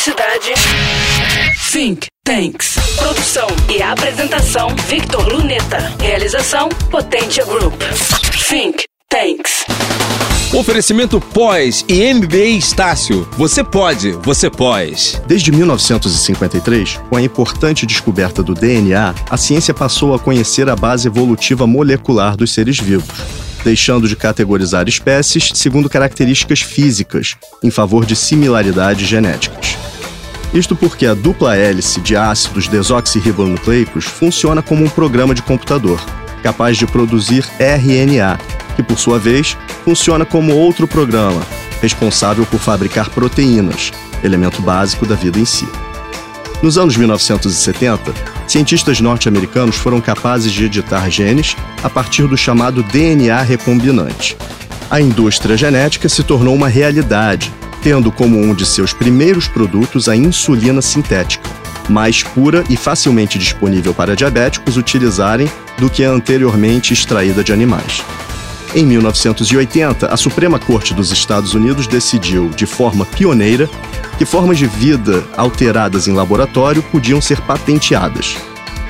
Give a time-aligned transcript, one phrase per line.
[0.00, 0.54] cidade.
[1.70, 2.76] Think Tanks.
[2.96, 5.94] Produção e apresentação Victor Luneta.
[6.00, 7.74] Realização Potência Group.
[8.48, 9.66] Think Tanks.
[10.54, 13.28] Oferecimento pós e MBA Estácio.
[13.32, 15.20] Você pode, você pós.
[15.26, 21.08] Desde 1953, com a importante descoberta do DNA, a ciência passou a conhecer a base
[21.08, 23.20] evolutiva molecular dos seres vivos,
[23.62, 29.79] deixando de categorizar espécies segundo características físicas, em favor de similaridades genéticas.
[30.52, 36.00] Isto porque a dupla hélice de ácidos desoxirribonucleicos funciona como um programa de computador,
[36.42, 38.38] capaz de produzir RNA,
[38.74, 41.40] que por sua vez funciona como outro programa,
[41.80, 43.92] responsável por fabricar proteínas,
[44.24, 45.68] elemento básico da vida em si.
[46.62, 48.12] Nos anos 1970,
[48.46, 54.36] cientistas norte-americanos foram capazes de editar genes a partir do chamado DNA recombinante.
[54.90, 57.50] A indústria genética se tornou uma realidade,
[57.82, 61.48] tendo como um de seus primeiros produtos a insulina sintética,
[61.88, 68.02] mais pura e facilmente disponível para diabéticos utilizarem do que a anteriormente extraída de animais.
[68.72, 73.68] Em 1980, a Suprema Corte dos Estados Unidos decidiu, de forma pioneira,
[74.16, 78.36] que formas de vida alteradas em laboratório podiam ser patenteadas.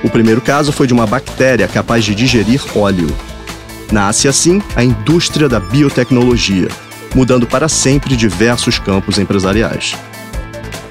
[0.05, 3.07] O primeiro caso foi de uma bactéria capaz de digerir óleo.
[3.91, 6.69] Nasce assim a indústria da biotecnologia,
[7.15, 9.97] mudando para sempre diversos campos empresariais.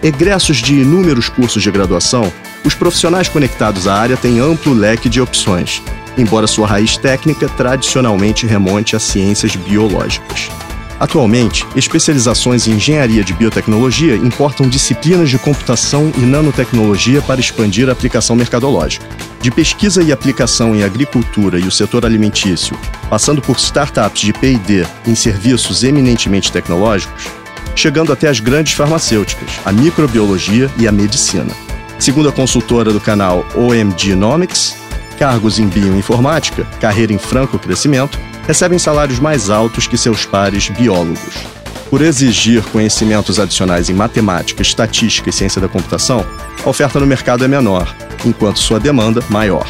[0.01, 2.31] Egressos de inúmeros cursos de graduação,
[2.63, 5.81] os profissionais conectados à área têm amplo leque de opções,
[6.17, 10.49] embora sua raiz técnica tradicionalmente remonte a ciências biológicas.
[10.99, 17.93] Atualmente, especializações em engenharia de biotecnologia importam disciplinas de computação e nanotecnologia para expandir a
[17.93, 19.07] aplicação mercadológica.
[19.41, 22.77] De pesquisa e aplicação em agricultura e o setor alimentício,
[23.09, 27.27] passando por startups de PD em serviços eminentemente tecnológicos,
[27.73, 31.55] chegando até as grandes farmacêuticas, a microbiologia e a medicina.
[31.97, 34.75] Segundo a consultora do canal OMG Nomics,
[35.17, 41.35] cargos em bioinformática, carreira em franco crescimento, recebem salários mais altos que seus pares biólogos.
[41.87, 46.25] Por exigir conhecimentos adicionais em matemática, estatística e ciência da computação,
[46.65, 47.95] a oferta no mercado é menor,
[48.25, 49.67] enquanto sua demanda maior.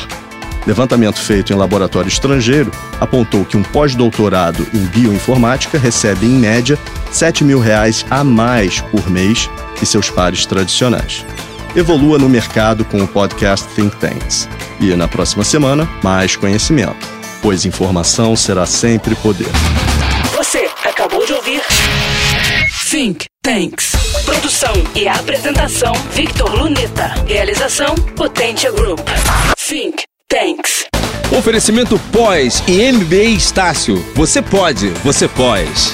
[0.66, 6.80] Levantamento feito em laboratório estrangeiro apontou que um pós-doutorado em bioinformática recebe, em média,
[7.12, 11.26] 7 mil reais a mais por mês que seus pares tradicionais.
[11.76, 14.48] Evolua no mercado com o podcast Think Tanks.
[14.80, 19.48] E na próxima semana, mais conhecimento, pois informação será sempre poder.
[20.36, 21.62] Você acabou de ouvir
[22.90, 23.92] Think Tanks.
[24.26, 27.14] Produção e apresentação Victor Luneta.
[27.28, 29.00] Realização Potência Group.
[29.58, 30.86] Think Tanks.
[31.38, 34.04] Oferecimento pós e MBA Estácio.
[34.16, 35.94] Você pode, você pós.